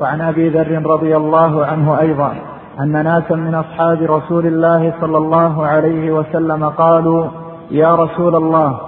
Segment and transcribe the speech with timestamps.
[0.00, 2.34] وعن أبي ذر رضي الله عنه أيضا
[2.80, 7.28] أن ناسا من أصحاب رسول الله صلى الله عليه وسلم قالوا
[7.70, 8.80] يا رسول الله.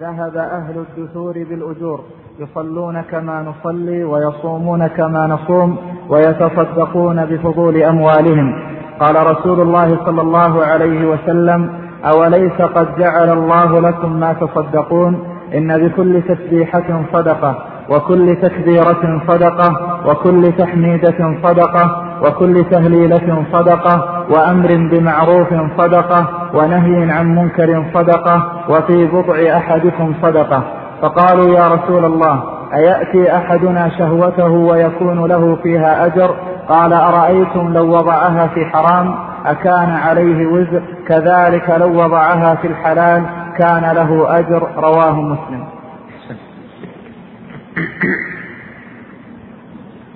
[0.00, 2.00] ذهب أهل الدثور بالأجور
[2.38, 5.76] يصلون كما نصلي ويصومون كما نصوم
[6.08, 8.52] ويتصدقون بفضول أموالهم.
[9.00, 15.88] قال رسول الله صلى الله عليه وسلم أوليس قد جعل الله لكم ما تصدقون؟ إن
[15.88, 17.69] بكل تسبيحة صدقة.
[17.90, 27.84] وكل تكبيرة صدقة وكل تحميدة صدقة وكل تهليلة صدقة وأمر بمعروف صدقة ونهي عن منكر
[27.94, 30.62] صدقة وفي بضع أحدكم صدقة.
[31.02, 32.42] فقالوا يا رسول الله
[32.74, 36.34] أيأتي أحدنا شهوته ويكون له فيها أجر؟
[36.68, 39.14] قال أرأيتم لو وضعها في حرام؟
[39.46, 43.22] أكان عليه وزر؟ كذلك لو وضعها في الحلال
[43.58, 45.79] كان له أجر رواه مسلم.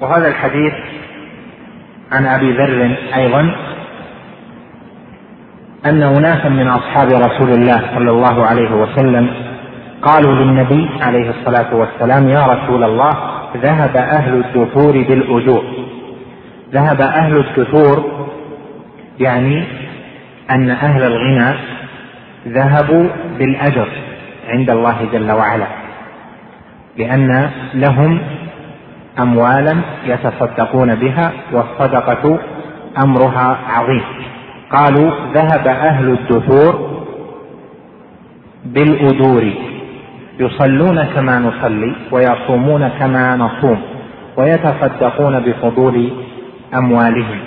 [0.00, 0.72] وهذا الحديث
[2.12, 3.40] عن أبي ذر أيضا
[5.86, 9.30] أن أناسا من أصحاب رسول الله صلى الله عليه وسلم
[10.02, 13.10] قالوا للنبي عليه الصلاة والسلام يا رسول الله
[13.56, 15.64] ذهب أهل الدثور بالأجور.
[16.72, 18.26] ذهب أهل الدثور
[19.20, 19.64] يعني
[20.50, 21.56] أن أهل الغنى
[22.48, 23.88] ذهبوا بالأجر
[24.48, 25.83] عند الله جل وعلا.
[26.98, 28.20] لأن لهم
[29.18, 32.38] اموالا يتصدقون بها والصدقة
[33.04, 34.02] أمرها عظيم.
[34.70, 36.94] قالوا ذهب أهل الدثور
[38.64, 39.52] بالاجور
[40.40, 43.82] يصلون كما نصلي ويصومون كما نصوم
[44.36, 46.10] ويتصدقون بفضول
[46.74, 47.38] أموالهم.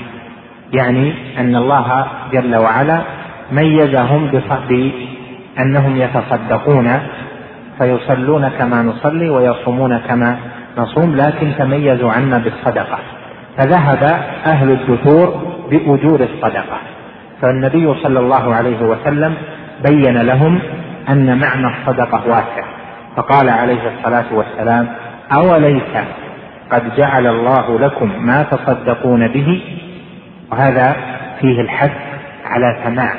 [0.73, 3.01] يعني أن الله جل وعلا
[3.51, 4.31] ميزهم
[4.69, 6.99] بأنهم يتصدقون
[7.79, 10.37] فيصلون كما نصلي ويصومون كما
[10.77, 12.99] نصوم لكن تميزوا عنا بالصدقة.
[13.57, 14.03] فذهب
[14.45, 16.77] أهل الدثور بأجور الصدقة.
[17.41, 19.33] فالنبي صلى الله عليه وسلم
[19.89, 20.59] بين لهم
[21.09, 22.65] أن معنى الصدقة واسع.
[23.15, 24.87] فقال عليه الصلاة والسلام
[25.31, 25.83] أوليس
[26.71, 29.61] قد جعل الله لكم ما تصدقون به؟
[30.51, 30.95] وهذا
[31.41, 31.91] فيه الحث
[32.45, 33.13] على سماع.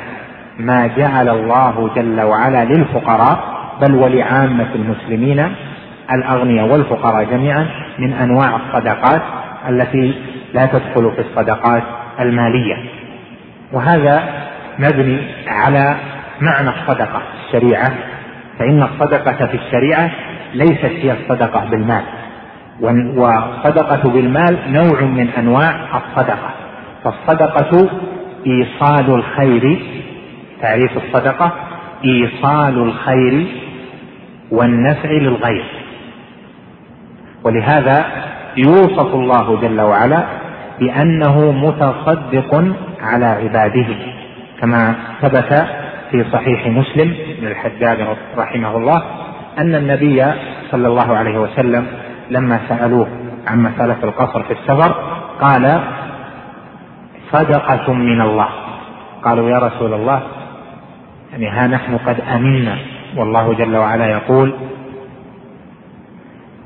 [0.59, 3.39] ما جعل الله جل وعلا للفقراء
[3.81, 5.55] بل ولعامة المسلمين
[6.11, 7.67] الأغنياء والفقراء جميعا
[7.99, 9.21] من أنواع الصدقات
[9.69, 10.13] التي
[10.53, 11.83] لا تدخل في الصدقات
[12.19, 12.75] المالية.
[13.73, 14.23] وهذا
[14.79, 15.95] مبني على
[16.41, 17.91] معنى الصدقة في الشريعة.
[18.59, 20.11] فإن الصدقة في الشريعة
[20.53, 22.03] ليست هي الصدقة بالمال.
[23.15, 26.49] والصدقة بالمال نوع من أنواع الصدقة.
[27.03, 27.89] فالصدقة
[28.47, 29.79] إيصال الخير
[30.61, 31.51] تعريف الصدقة
[32.05, 33.45] إيصال الخير
[34.51, 35.65] والنفع للغير.
[37.43, 38.05] ولهذا
[38.57, 40.23] يوصف الله جل وعلا
[40.79, 43.87] بأنه متصدق على عباده
[44.61, 45.67] كما ثبت
[46.11, 48.07] في صحيح مسلم من الحجاج
[48.37, 49.03] رحمه الله
[49.57, 50.25] أن النبي
[50.71, 51.87] صلى الله عليه وسلم
[52.29, 53.07] لما سألوه
[53.47, 54.95] عن مسألة القصر في السفر
[55.41, 55.81] قال
[57.31, 58.49] صدقة من الله.
[59.23, 60.21] قالوا يا رسول الله
[61.31, 62.77] يعني ها نحن قد أمنا
[63.15, 64.53] والله جل وعلا يقول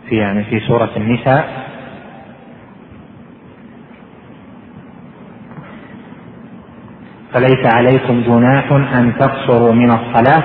[0.10, 1.64] في يعني في سورة النساء
[7.34, 10.44] فليس عليكم جناح أن تقصروا من الصلاة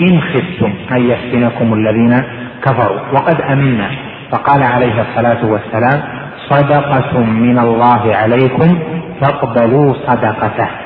[0.00, 2.22] إن خفتم أن يفتنكم الذين
[2.62, 3.00] كفروا.
[3.12, 3.90] وقد أمنا
[4.30, 6.02] فقال عليه الصلاة والسلام
[6.48, 8.78] صدقة من الله عليكم
[9.20, 10.83] فاقبلوا صدقته.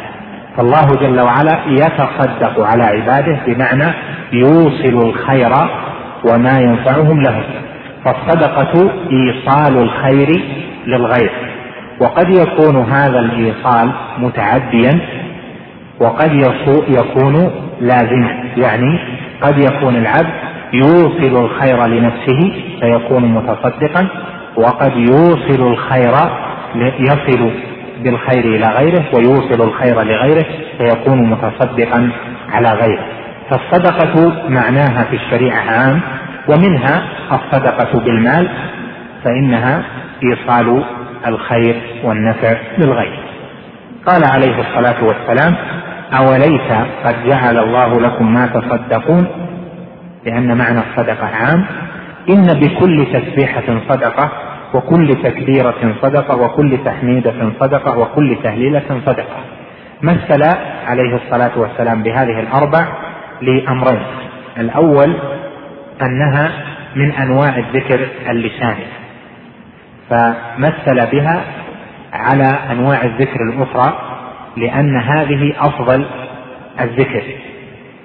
[0.58, 3.94] فالله جل وعلا يتصدق على عباده بمعنى
[4.32, 5.52] يوصل الخير
[6.30, 7.42] وما ينفعهم لهم.
[8.04, 10.42] فالصدقة إيصال الخير
[10.86, 11.30] للغير.
[12.00, 15.00] وقد يكون هذا الإيصال متعديا
[16.00, 16.32] وقد
[16.88, 18.30] يكون لازما.
[18.56, 18.98] يعني
[19.42, 20.34] قد يكون العبد
[20.72, 24.06] يوصل الخير لنفسه فيكون متصدقا
[24.56, 26.12] وقد يوصل الخير
[27.00, 27.50] يصل
[28.02, 30.46] بالخير إلى غيره ويوصل الخير لغيره
[30.78, 32.10] فيكون متصدقا
[32.52, 33.04] على غيره.
[33.50, 36.00] فالصدقة معناها في الشريعة عام
[36.48, 37.02] ومنها
[37.32, 38.48] الصدقة بالمال
[39.24, 39.82] فإنها
[40.24, 40.84] إيصال
[41.26, 43.18] الخير والنفع للغير
[44.06, 45.54] قال عليه الصلاة والسلام
[46.18, 46.72] أوليس
[47.04, 49.26] قد جعل الله لكم ما تصدقون؟
[50.26, 51.64] لأن معنى الصدقة عام.
[52.30, 54.30] إن بكل تسبيحة صدقة
[54.74, 59.40] وكل تكبيرة صدقة وكل تحميدة صدقة وكل تهليلة صدقة.
[60.02, 60.42] مثل
[60.86, 62.86] عليه الصلاة والسلام بهذه الأربع
[63.42, 64.02] لأمرين؟
[64.58, 65.16] الأول
[66.02, 66.50] أنها
[66.96, 68.86] من أنواع الذكر اللساني.
[70.10, 71.42] فمثل بها
[72.12, 73.98] على أنواع الذكر الأخرى؟
[74.56, 76.06] لأن هذه أفضل
[76.80, 77.22] الذكر.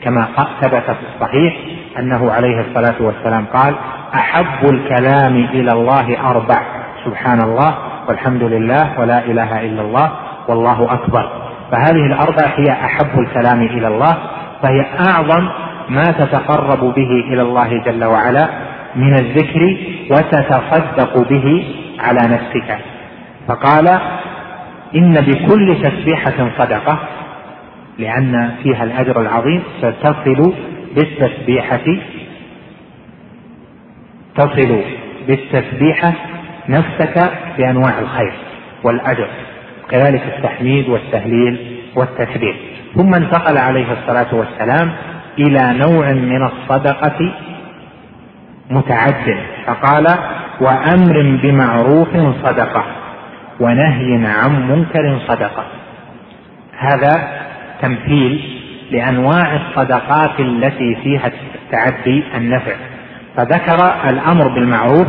[0.04, 0.28] كما
[0.62, 1.54] ثبت في الصحيح
[2.00, 3.76] أنه عليه الصلاة والسلام قال
[4.14, 6.62] أحب الكلام إلى الله أربع.
[7.06, 7.76] سبحان الله
[8.08, 10.12] والحمد لله ولا إله إلا الله
[10.48, 11.30] والله أكبر.
[11.72, 14.18] فهذه الأربع هي أحب الكلام إلى الله
[14.64, 15.50] فهي أعظم
[15.90, 18.48] ما تتقرب به إلى الله جل وعلا
[18.96, 19.78] من الذكر
[20.12, 22.78] وتتصدق به على نفسك.
[23.48, 24.00] فقال
[24.96, 27.00] إن بكل تسبيحة صدقة
[28.00, 30.54] لأن فيها الأجر العظيم فتصل
[30.96, 31.84] بالتسبيحه
[34.36, 34.82] تصل
[35.28, 36.14] بالتسبيحه
[36.70, 38.34] نفسك بأنواع الخير
[38.84, 39.28] والأجر
[39.90, 42.56] كذلك التحميد والتهليل والتكبير.
[42.96, 44.92] ثم انتقل عليه الصلاة والسلام
[45.40, 47.34] إلى نوع من الصدقة
[48.70, 50.08] متعد فقال
[50.62, 52.86] وأمر بمعروف صدقة
[53.60, 55.66] ونهي عن منكر صدقة.
[56.78, 57.43] هذا
[57.82, 58.60] تمثيل
[58.92, 62.76] لأنواع الصدقات التي فيها التعدي النفع.
[63.38, 65.08] فذكر الأمر بالمعروف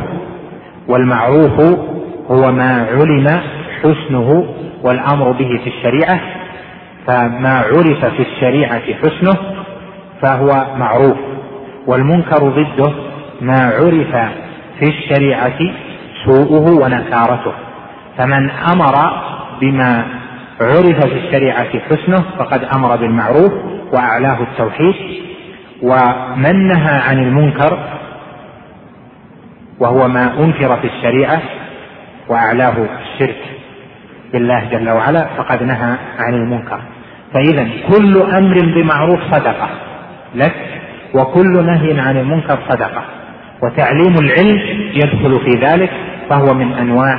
[0.89, 1.61] والمعروف
[2.31, 3.41] هو ما علم
[3.83, 4.47] حسنه
[4.83, 6.21] والأمر به في الشريعة.
[7.07, 9.37] فما عرف في الشريعة حسنه
[10.23, 11.17] فهو معروف
[11.87, 12.93] والمنكر ضده
[13.41, 14.31] ما عرف
[14.79, 15.59] في الشريعة
[16.25, 17.53] سوءه ونكارته.
[18.19, 18.95] فمن أمر
[19.61, 20.05] بما
[20.61, 23.53] عرف في الشريعة حسنه فقد أمر بالمعروف
[23.93, 24.95] وأعلاه التوحيد
[25.83, 27.79] ومن نهى عن المنكر
[29.81, 31.43] وهو ما أنكر في الشريعة
[32.29, 33.43] وأعلاه الشرك
[34.33, 36.81] بالله جل وعلا فقد نهى عن المنكر.
[37.35, 39.69] فاذا كل أمر بمعروف صدقة
[40.35, 40.55] لك
[41.15, 43.03] وكل نهي عن المنكر صدقة.
[43.63, 44.61] وتعليم العلم
[44.95, 45.91] يدخل في ذلك
[46.31, 47.19] فهو من أنواع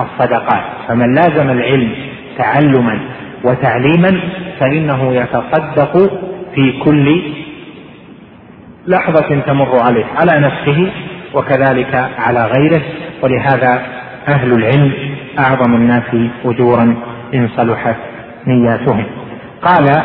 [0.00, 0.62] الصدقات.
[0.88, 1.94] فمن لازم العلم
[2.38, 3.00] تعلما
[3.44, 4.20] وتعليما
[4.60, 6.10] فإنه يتصدق
[6.54, 7.22] في كل
[8.86, 10.92] لحظة تمر عليه على نفسه
[11.34, 12.82] وكذلك على غيره.
[13.22, 13.82] ولهذا
[14.28, 14.92] أهل العلم
[15.38, 16.96] أعظم الناس أجورا
[17.34, 17.96] إن صلحت
[18.46, 19.04] نياتهم.
[19.62, 20.02] قال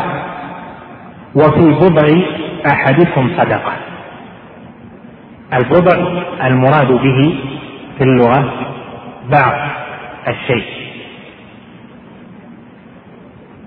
[1.35, 2.07] وفي بضع
[2.71, 3.73] أحدكم صدقة.
[5.53, 5.97] البضع
[6.47, 7.35] المراد به
[7.97, 8.53] في اللغة
[9.31, 9.69] بعض
[10.27, 10.80] الشيء.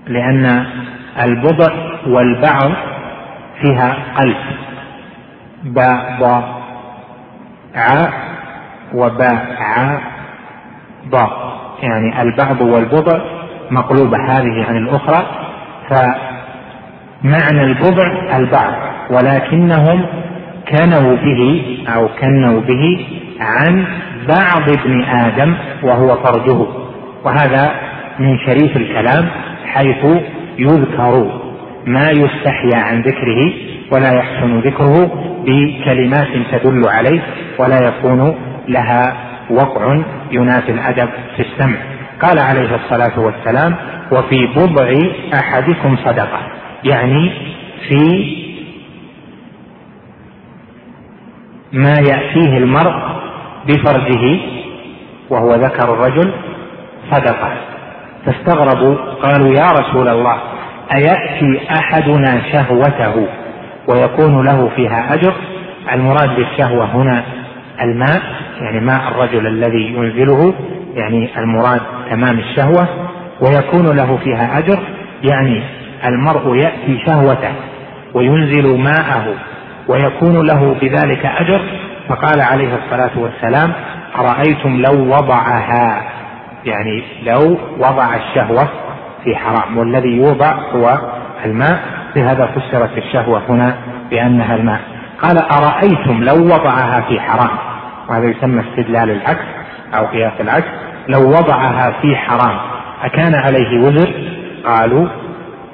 [0.07, 0.67] لأن
[1.23, 1.73] البضع
[2.07, 2.73] والبعض
[3.63, 4.37] فيها قلب.
[5.65, 6.63] باء ضاء
[7.75, 8.09] ع
[8.95, 9.99] وباء ع
[11.09, 13.19] ضاء يعني البعض والبضع
[13.71, 14.17] مقلوبة.
[14.29, 15.27] هذه عن الأخرى.
[15.91, 18.73] فمعنى البضع البعض.
[19.11, 20.07] ولكنهم
[20.69, 23.07] كنوا به أو كنوا به
[23.41, 23.87] عن
[24.29, 26.67] بعض ابن آدم وهو فرجه.
[27.25, 27.75] وهذا
[28.19, 29.29] من شريف الكلام.
[29.75, 30.05] حيث
[30.59, 31.41] يذكر
[31.87, 33.53] ما يستحيا عن ذكره
[33.93, 35.11] ولا يحسن ذكره
[35.47, 37.23] بكلمات تدل عليه
[37.59, 38.35] ولا يكون
[38.69, 39.17] لها
[39.51, 41.77] وقع ينافي الأدب في السمع.
[42.23, 43.77] قال عليه الصلاة والسلام
[44.13, 44.93] وفي بضع
[45.35, 46.41] أحدكم صدقة.
[46.85, 47.31] يعني
[47.89, 48.35] في
[51.73, 52.95] ما يأتيه المرء
[53.69, 54.39] بفرجه
[55.31, 56.33] وهو ذكر الرجل
[57.11, 57.74] صدقة.
[58.27, 60.37] فاستغربوا قالوا يا رسول الله
[60.95, 63.27] أيأتي أحدنا شهوته
[63.89, 65.35] ويكون له فيها أجر؟
[65.93, 67.23] المراد بالشهوة هنا
[67.83, 68.23] الماء
[68.61, 70.55] يعني ماء الرجل الذي ينزله
[70.95, 72.89] يعني المراد تمام الشهوة
[73.41, 74.79] ويكون له فيها أجر
[75.23, 75.63] يعني
[76.05, 77.53] المرء يأتي شهوته
[78.15, 79.35] وينزل ماءه
[79.89, 81.61] ويكون له بذلك أجر؟
[82.09, 83.73] فقال عليه الصلاة والسلام
[84.19, 86.14] أرأيتم لو وضعها؟
[86.65, 88.69] يعني لو وضع الشهوة
[89.25, 90.99] في حرام والذي يوضع هو
[91.45, 91.81] الماء
[92.15, 93.77] بهذا فسرت الشهوة هنا
[94.11, 94.81] بأنها الماء.
[95.23, 97.57] قال أرأيتم لو وضعها في حرام؟
[98.09, 99.45] وهذا يسمى استدلال العكس
[99.95, 100.69] أو قياس العكس.
[101.09, 102.59] لو وضعها في حرام
[103.03, 104.13] أكان عليه وزر؟
[104.67, 105.09] قالوا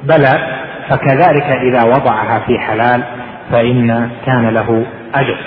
[0.05, 0.61] بلى.
[0.89, 3.03] فكذلك إذا وضعها في حلال
[3.53, 5.39] فإن كان له أجر.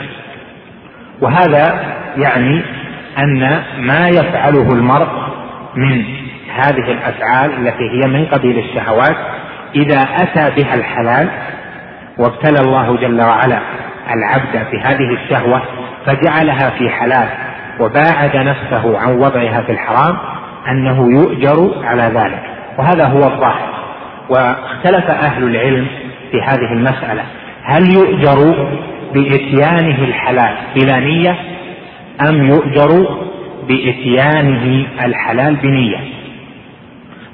[1.21, 1.79] وهذا
[2.17, 2.62] يعني
[3.19, 5.33] أن ما يفعله المرء
[5.75, 6.03] من
[6.56, 9.15] هذه الأفعال التي هي من قبيل الشهوات
[9.75, 11.30] إذا أتى بها الحلال
[12.18, 13.60] وابتلى الله جل وعلا
[14.13, 15.62] العبد في هذه الشهوة
[16.06, 17.27] فجعلها في حلال
[17.80, 20.18] وباعد نفسه عن وضعها في الحرام
[20.68, 22.44] أنه يؤجر على ذلك.
[22.77, 23.74] وهذا هو الظاهر.
[24.30, 25.88] واختلف أهل العلم
[26.32, 27.24] في هذه المسألة.
[27.63, 28.68] هل يؤجر
[29.13, 31.36] بإتيانه الحلال بلا نية
[32.30, 33.18] أم يؤجر
[33.67, 36.00] بإتيانه الحلال بنية.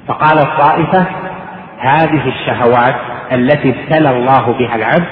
[0.08, 1.06] فقال الطائفة
[1.78, 2.96] هذه الشهوات
[3.32, 5.06] التي ابتلى الله بها العبد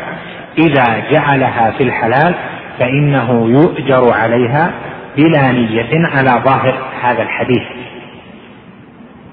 [0.58, 2.34] إذا جعلها في الحلال
[2.78, 4.72] فإنه يؤجر عليها
[5.16, 7.62] بلا نية على ظاهر هذا الحديث.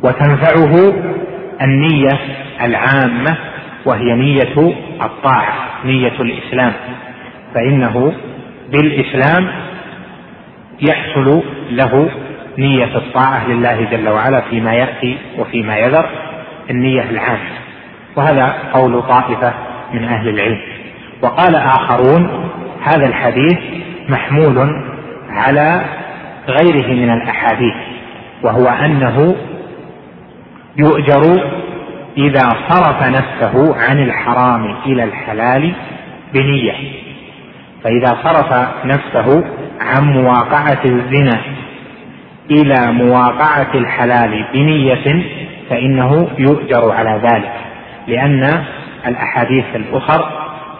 [0.04, 0.94] وتنفعه
[1.62, 2.20] النية
[2.62, 3.38] العامة
[3.86, 5.54] وهي نية الطاعة
[5.86, 6.74] نية الإسلام.
[7.54, 8.13] فإنه
[8.72, 9.48] بالإسلام
[10.82, 12.10] يحصل له
[12.57, 16.10] نية الطاعة لله جل وعلا فيما يأتي وفيما يذر
[16.69, 17.50] النية العامة
[18.15, 19.53] وهذا قول طائفة
[19.93, 20.62] من أهل العلم.
[21.22, 22.50] وقال آخرون
[22.84, 23.57] هذا الحديث
[24.10, 24.84] محمول
[25.29, 25.81] على
[26.48, 27.75] غيره من الأحاديث
[28.43, 29.36] وهو أنه
[30.77, 31.51] يؤجر
[32.17, 35.74] إذا صرف نفسه عن الحرام إلى الحلال
[36.34, 36.75] بنية.
[37.84, 39.43] فإذا صرف نفسه
[39.82, 41.41] عن مواقعة الزنا
[42.51, 45.24] إلى مواقعة الحلال بنية
[45.70, 47.53] فإنه يؤجر على ذلك
[48.08, 48.63] لأن
[49.08, 50.29] الأحاديث الأخر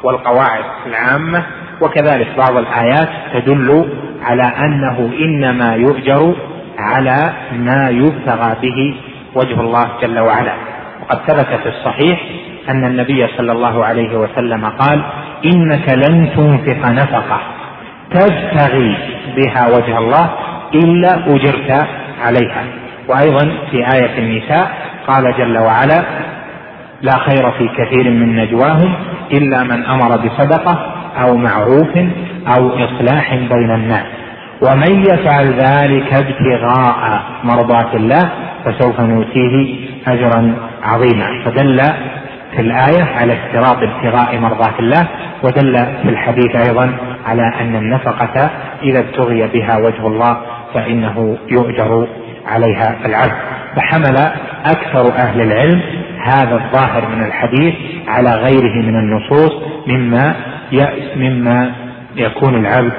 [0.04, 1.44] والقواعد العامة
[1.82, 3.90] وكذلك بعض الآيات تدل
[4.24, 6.36] على أنه إنما يؤجر
[6.78, 8.96] على ما يبتغى به
[9.36, 10.54] وجه الله جل وعلا.
[11.02, 12.22] وقد ثبت في الصحيح
[12.70, 15.04] أن النبي صلى الله عليه وسلم قال
[15.46, 17.40] إنك لن تنفق نفقة.
[18.12, 18.98] تبتغي
[19.36, 20.30] بها وجه الله
[20.74, 21.88] إلا أجرت
[22.26, 22.64] عليها.
[23.10, 24.72] وأيضا في آية النساء
[25.08, 26.04] قال جل وعلا
[27.02, 28.94] لا خير في كثير من نجواهم
[29.32, 31.98] إلا من أمر بصدقة أو معروف
[32.58, 34.06] أو إصلاح بين الناس.
[34.62, 38.30] ومن يفعل ذلك ابتغاء مرضات الله
[38.66, 39.76] فسوف نؤتيه
[40.08, 41.44] أجرا عظيما.
[41.46, 41.82] فدل
[42.56, 45.08] في الآية على اشتراط ابتغاء مرضات الله
[45.44, 48.50] ودل في الحديث أيضا على أن النفقة
[48.84, 50.38] إذا ابتغي بها وجه الله
[50.74, 52.08] فإنه يؤجر
[52.48, 53.34] عليها العبد.
[53.76, 54.18] فحمل
[54.66, 55.82] أكثر أهل العلم
[56.26, 57.74] هذا الظاهر من الحديث
[58.08, 59.52] على غيره من النصوص
[59.88, 60.36] مما
[61.16, 61.72] مما
[62.16, 62.94] يكون العبد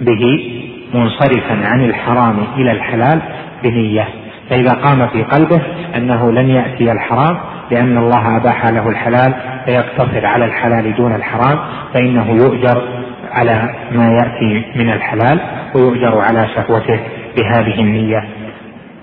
[0.00, 0.52] به
[0.94, 3.20] منصرفا عن الحرام إلى الحلال
[3.64, 4.08] بنية.
[4.50, 5.60] فإذا قام في قلبه
[5.96, 7.38] أنه لن يأتي الحرام
[7.70, 11.58] لأن الله أباح له الحلال فيقتصر على الحلال دون الحرام
[11.94, 12.97] فإنه يؤجر
[13.38, 15.40] على ما يأتي من الحلال
[15.74, 17.00] ويؤجر على شهوته
[17.36, 18.24] بهذه النية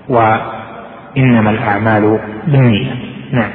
[0.08, 2.92] وإنما الأعمال بالنية.
[3.32, 3.50] نعم.